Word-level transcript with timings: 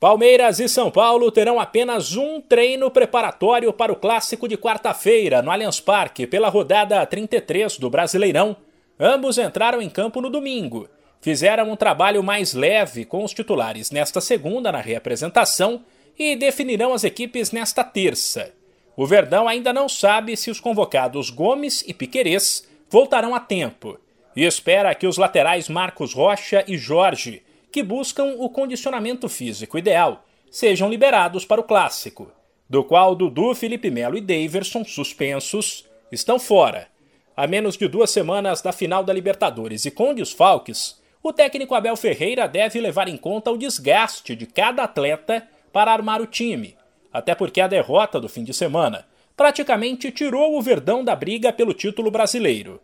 Palmeiras 0.00 0.60
e 0.60 0.68
São 0.68 0.92
Paulo 0.92 1.28
terão 1.32 1.58
apenas 1.58 2.14
um 2.14 2.40
treino 2.40 2.88
preparatório 2.88 3.72
para 3.72 3.92
o 3.92 3.96
clássico 3.96 4.46
de 4.46 4.56
quarta-feira 4.56 5.42
no 5.42 5.50
Allianz 5.50 5.80
Parque 5.80 6.24
pela 6.24 6.48
rodada 6.48 7.04
33 7.04 7.78
do 7.78 7.90
Brasileirão. 7.90 8.56
Ambos 9.00 9.38
entraram 9.38 9.82
em 9.82 9.90
campo 9.90 10.20
no 10.20 10.30
domingo. 10.30 10.88
Fizeram 11.20 11.72
um 11.72 11.74
trabalho 11.74 12.22
mais 12.22 12.54
leve 12.54 13.04
com 13.04 13.24
os 13.24 13.34
titulares 13.34 13.90
nesta 13.90 14.20
segunda 14.20 14.70
na 14.70 14.80
reapresentação 14.80 15.82
e 16.16 16.36
definirão 16.36 16.94
as 16.94 17.02
equipes 17.02 17.50
nesta 17.50 17.82
terça. 17.82 18.52
O 18.96 19.04
Verdão 19.04 19.48
ainda 19.48 19.72
não 19.72 19.88
sabe 19.88 20.36
se 20.36 20.48
os 20.48 20.60
convocados 20.60 21.28
Gomes 21.28 21.82
e 21.88 21.92
Piquerez 21.92 22.64
voltarão 22.88 23.34
a 23.34 23.40
tempo 23.40 23.98
e 24.36 24.44
espera 24.44 24.94
que 24.94 25.08
os 25.08 25.18
laterais 25.18 25.68
Marcos 25.68 26.14
Rocha 26.14 26.62
e 26.68 26.78
Jorge 26.78 27.42
que 27.70 27.82
buscam 27.82 28.36
o 28.38 28.48
condicionamento 28.48 29.28
físico 29.28 29.78
ideal 29.78 30.24
sejam 30.50 30.88
liberados 30.88 31.44
para 31.44 31.60
o 31.60 31.64
clássico, 31.64 32.30
do 32.68 32.82
qual 32.82 33.14
Dudu, 33.14 33.54
Felipe 33.54 33.90
Melo 33.90 34.16
e 34.16 34.20
Daverson, 34.20 34.84
suspensos, 34.84 35.86
estão 36.10 36.38
fora. 36.38 36.88
A 37.36 37.46
menos 37.46 37.76
de 37.76 37.86
duas 37.86 38.10
semanas 38.10 38.60
da 38.60 38.72
final 38.72 39.04
da 39.04 39.12
Libertadores 39.12 39.84
e 39.84 39.90
com 39.90 40.14
desfalques, 40.14 41.00
o 41.22 41.32
técnico 41.32 41.74
Abel 41.74 41.96
Ferreira 41.96 42.48
deve 42.48 42.80
levar 42.80 43.08
em 43.08 43.16
conta 43.16 43.50
o 43.50 43.58
desgaste 43.58 44.34
de 44.34 44.46
cada 44.46 44.84
atleta 44.84 45.46
para 45.72 45.92
armar 45.92 46.20
o 46.20 46.26
time, 46.26 46.76
até 47.12 47.34
porque 47.34 47.60
a 47.60 47.68
derrota 47.68 48.20
do 48.20 48.28
fim 48.28 48.44
de 48.44 48.54
semana 48.54 49.06
praticamente 49.36 50.10
tirou 50.10 50.56
o 50.56 50.62
Verdão 50.62 51.04
da 51.04 51.14
briga 51.14 51.52
pelo 51.52 51.72
título 51.72 52.10
brasileiro. 52.10 52.80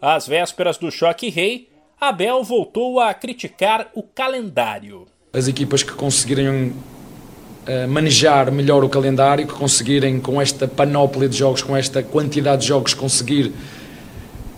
Às 0.00 0.26
vésperas 0.26 0.78
do 0.78 0.90
choque 0.90 1.28
rei, 1.28 1.68
Abel 1.98 2.44
voltou 2.44 3.00
a 3.00 3.14
criticar 3.14 3.88
o 3.94 4.02
calendário. 4.02 5.06
As 5.32 5.48
equipas 5.48 5.82
que 5.82 5.92
conseguirem 5.92 6.68
uh, 6.68 7.88
manejar 7.88 8.52
melhor 8.52 8.84
o 8.84 8.88
calendário, 8.88 9.46
que 9.46 9.54
conseguirem 9.54 10.20
com 10.20 10.40
esta 10.40 10.68
panóplia 10.68 11.26
de 11.26 11.38
jogos, 11.38 11.62
com 11.62 11.74
esta 11.74 12.02
quantidade 12.02 12.62
de 12.62 12.68
jogos, 12.68 12.92
conseguir 12.92 13.50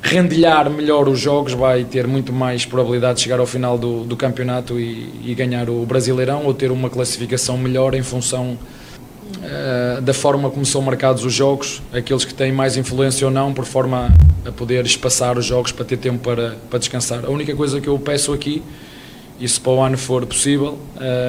rendilhar 0.03 0.69
melhor 0.69 1.09
os 1.09 1.21
jogos, 1.21 1.53
vai 1.53 1.85
ter 1.85 2.09
muito 2.09 2.33
mais 2.33 2.67
probabilidade 2.67 3.19
de 3.19 3.25
chegar 3.25 3.39
ao 3.39 3.47
final 3.47 3.79
do, 3.79 4.03
do 4.03 4.17
campeonato 4.17 4.79
e, 4.81 5.13
e 5.25 5.35
ganhar 5.35 5.71
o 5.71 5.87
Brasileirão 5.87 6.45
ou 6.45 6.53
ter 6.53 6.73
uma 6.73 6.91
classificação 6.91 7.57
melhor 7.57 7.95
em 7.95 8.03
função 8.03 8.59
uh, 9.37 10.01
da 10.01 10.15
forma 10.15 10.51
como 10.51 10.65
são 10.65 10.83
marcados 10.83 11.25
os 11.25 11.33
jogos, 11.33 11.83
aqueles 11.93 12.25
que 12.25 12.35
têm 12.35 12.53
mais 12.53 12.77
influência 12.77 13.27
ou 13.27 13.33
não, 13.33 13.53
por 13.53 13.65
forma 13.65 14.13
a 14.45 14.53
poder 14.53 14.85
espaçar 14.85 15.39
os 15.39 15.45
jogos 15.45 15.73
para 15.73 15.85
ter 15.85 15.97
tempo 15.97 16.19
para, 16.19 16.57
para 16.71 16.79
descansar. 16.79 17.25
A 17.25 17.31
única 17.31 17.55
coisa 17.55 17.81
que 17.81 17.89
eu 17.89 17.99
peço 17.99 18.33
aqui, 18.33 18.63
e 19.41 19.49
se 19.49 19.61
para 19.61 19.73
o 19.73 19.81
ano 19.81 19.97
for 19.97 20.27
possível, 20.27 20.79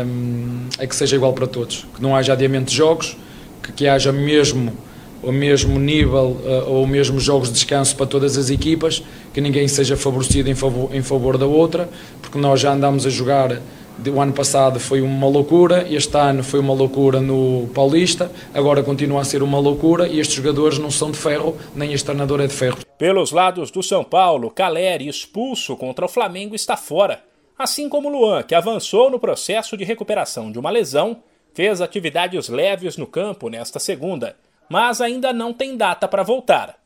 um, 0.06 0.68
é 0.80 0.88
que 0.88 0.96
seja 0.96 1.16
igual 1.16 1.34
para 1.34 1.48
todos, 1.48 1.86
que 1.96 2.02
não 2.02 2.16
haja 2.16 2.34
adiamento 2.34 2.72
de 2.72 2.76
jogos, 2.76 3.18
que, 3.62 3.72
que 3.72 3.88
haja 3.88 4.12
mesmo 4.12 4.74
o 5.22 5.32
mesmo 5.32 5.78
nível 5.78 6.38
uh, 6.44 6.72
ou 6.72 6.88
mesmo 6.88 7.20
jogos 7.20 7.50
de 7.50 7.56
descanso 7.56 7.96
para 7.96 8.06
todas 8.06 8.38
as 8.38 8.50
equipas, 8.50 9.04
que 9.34 9.42
ninguém 9.42 9.68
seja 9.68 9.98
favorecido 9.98 10.50
em 10.50 10.56
favor, 10.56 10.90
em 10.94 11.02
favor 11.02 11.38
da 11.38 11.46
outra, 11.46 11.90
porque 12.22 12.38
nós 12.38 12.60
já 12.60 12.74
andamos 12.74 13.06
a 13.06 13.10
jogar 13.10 13.62
o 14.08 14.22
ano 14.22 14.32
passado 14.32 14.80
foi 14.80 15.02
uma 15.02 15.28
loucura, 15.28 15.86
este 15.90 16.16
ano 16.16 16.44
foi 16.44 16.60
uma 16.60 16.74
loucura 16.74 17.20
no 17.20 17.68
Paulista, 17.74 18.32
agora 18.54 18.82
continua 18.82 19.22
a 19.22 19.26
ser 19.26 19.44
uma 19.44 19.60
loucura 19.60 20.08
e 20.08 20.20
estes 20.20 20.38
jogadores 20.38 20.78
não 20.78 20.90
são 20.90 21.12
de 21.12 21.18
ferro, 21.18 21.58
nem 21.76 21.92
este 21.92 22.06
treinador 22.06 22.40
é 22.40 22.48
de 22.48 22.54
ferro. 22.54 22.78
Pelos 22.98 23.32
lados 23.32 23.72
do 23.72 23.84
São 23.84 24.04
Paulo, 24.04 24.52
Caleri, 24.52 25.08
expulso 25.08 25.76
contra 25.76 26.06
o 26.06 26.10
Flamengo, 26.10 26.56
está 26.56 26.78
fora. 26.78 27.24
Assim 27.58 27.90
como 27.90 28.10
Luan, 28.10 28.44
que 28.44 28.56
avançou 28.56 29.10
no 29.10 29.20
processo 29.20 29.76
de 29.76 29.84
recuperação 29.84 30.50
de 30.50 30.58
uma 30.58 30.70
lesão, 30.70 31.18
fez 31.54 31.82
atividades 31.82 32.48
leves 32.48 32.96
no 32.96 33.06
campo 33.06 33.50
nesta 33.50 33.80
segunda, 33.80 34.38
mas 34.70 35.02
ainda 35.02 35.34
não 35.34 35.52
tem 35.52 35.76
data 35.76 36.08
para 36.08 36.24
voltar. 36.24 36.80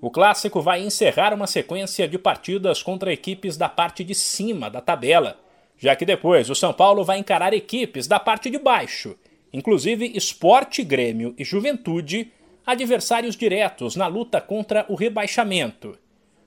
O 0.00 0.10
clássico 0.10 0.62
vai 0.62 0.82
encerrar 0.82 1.34
uma 1.34 1.46
sequência 1.46 2.06
de 2.06 2.16
partidas 2.16 2.82
contra 2.82 3.12
equipes 3.12 3.56
da 3.56 3.68
parte 3.68 4.04
de 4.04 4.14
cima 4.14 4.70
da 4.70 4.80
tabela 4.80 5.36
já 5.80 5.96
que 5.96 6.04
depois 6.04 6.50
o 6.50 6.54
São 6.54 6.74
Paulo 6.74 7.02
vai 7.02 7.18
encarar 7.18 7.54
equipes 7.54 8.06
da 8.06 8.20
parte 8.20 8.50
de 8.50 8.58
baixo, 8.58 9.16
inclusive 9.50 10.12
Esporte, 10.14 10.84
Grêmio 10.84 11.34
e 11.38 11.42
Juventude, 11.42 12.30
adversários 12.66 13.34
diretos 13.34 13.96
na 13.96 14.06
luta 14.06 14.42
contra 14.42 14.84
o 14.90 14.94
rebaixamento. 14.94 15.96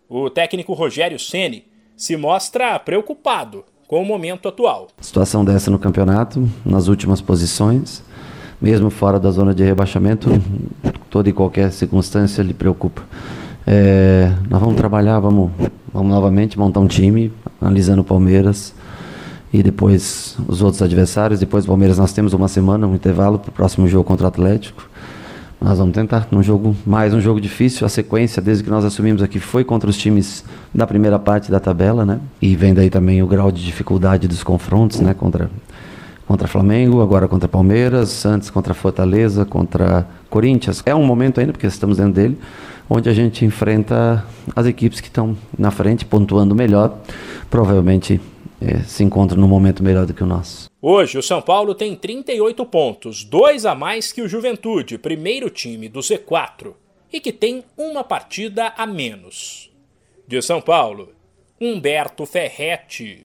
O 0.08 0.30
técnico 0.30 0.74
Rogério 0.74 1.20
Ceni 1.20 1.66
se 1.98 2.16
mostra 2.16 2.78
preocupado 2.78 3.66
com 3.88 4.00
o 4.02 4.06
momento 4.06 4.48
atual. 4.48 4.88
Situação 5.02 5.44
dessa 5.44 5.72
no 5.72 5.80
campeonato, 5.80 6.48
nas 6.64 6.88
últimas 6.88 7.20
posições, 7.20 8.04
mesmo 8.62 8.92
fora 8.92 9.20
da 9.20 9.32
zona 9.32 9.54
de 9.54 9.64
rebaixamento, 9.64 10.30
toda 11.10 11.28
e 11.28 11.34
qualquer 11.34 11.72
circunstância 11.72 12.44
lhe 12.44 12.54
preocupa. 12.54 13.02
É, 13.66 14.32
nós 14.48 14.60
vamos 14.60 14.76
trabalhar, 14.76 15.20
vamos, 15.20 15.52
vamos 15.92 16.12
novamente 16.12 16.58
montar 16.60 16.82
um 16.82 16.88
time, 16.88 17.34
analisando 17.60 18.02
o 18.02 18.06
Palmeiras, 18.06 18.76
e 19.54 19.62
depois 19.62 20.36
os 20.48 20.64
outros 20.64 20.82
adversários. 20.82 21.40
Depois 21.40 21.64
o 21.64 21.68
Palmeiras 21.68 22.00
nós 22.00 22.12
temos 22.12 22.34
uma 22.34 22.48
semana, 22.48 22.88
um 22.88 22.96
intervalo 22.96 23.38
para 23.38 23.50
o 23.50 23.54
próximo 23.54 23.88
jogo 23.88 24.04
contra 24.04 24.26
o 24.26 24.28
Atlético. 24.28 24.90
Nós 25.62 25.78
vamos 25.78 25.94
tentar 25.94 26.28
um 26.32 26.42
jogo 26.44 26.76
mais 26.86 27.14
um 27.14 27.22
jogo 27.22 27.40
difícil. 27.40 27.86
A 27.86 27.90
sequência 27.90 28.42
desde 28.42 28.64
que 28.64 28.70
nós 28.70 28.84
assumimos 28.84 29.22
aqui 29.22 29.40
foi 29.40 29.64
contra 29.64 29.90
os 29.90 29.96
times 29.96 30.44
da 30.74 30.88
primeira 30.88 31.20
parte 31.20 31.52
da 31.52 31.60
tabela, 31.60 32.06
né? 32.06 32.20
E 32.42 32.56
vem 32.56 32.74
daí 32.74 32.90
também 32.90 33.22
o 33.22 33.28
grau 33.28 33.52
de 33.52 33.64
dificuldade 33.64 34.28
dos 34.28 34.44
confrontos, 34.44 35.00
né? 35.00 35.14
Contra 35.14 35.50
contra 36.26 36.48
Flamengo, 36.48 37.02
agora 37.02 37.28
contra 37.28 37.50
Palmeiras, 37.50 38.10
Santos 38.10 38.50
contra 38.50 38.74
Fortaleza, 38.74 39.46
contra 39.46 40.08
Corinthians. 40.30 40.82
É 40.86 40.96
um 40.96 41.06
momento 41.06 41.40
ainda 41.40 41.52
porque 41.52 41.68
estamos 41.68 41.98
dentro 41.98 42.14
dele, 42.14 42.38
onde 42.90 43.10
a 43.10 43.14
gente 43.14 43.46
enfrenta 43.46 44.26
as 44.56 44.66
equipes 44.66 45.00
que 45.00 45.08
estão 45.08 45.36
na 45.58 45.70
frente, 45.70 46.06
pontuando 46.06 46.56
melhor, 46.56 46.98
provavelmente 47.50 48.20
se 48.86 49.04
encontra 49.04 49.38
num 49.38 49.48
momento 49.48 49.84
melhor 49.84 50.06
do 50.06 50.14
que 50.14 50.24
o 50.24 50.28
nosso. 50.28 50.70
Hoje, 50.82 51.18
o 51.18 51.24
São 51.24 51.42
Paulo 51.42 51.76
tem 51.76 51.96
38 51.96 52.66
pontos, 52.66 53.24
dois 53.24 53.66
a 53.66 53.76
mais 53.76 54.12
que 54.12 54.22
o 54.22 54.28
Juventude, 54.28 54.98
primeiro 54.98 55.50
time 55.50 55.88
do 55.88 56.00
Z4, 56.00 56.74
e 57.12 57.20
que 57.20 57.32
tem 57.32 57.64
uma 57.78 58.04
partida 58.04 58.74
a 58.76 58.86
menos. 58.86 59.72
De 60.28 60.42
São 60.42 60.60
Paulo, 60.60 61.10
Humberto 61.62 62.26
Ferretti. 62.26 63.22